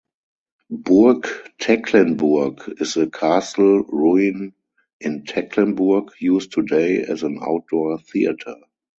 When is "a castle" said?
2.97-3.83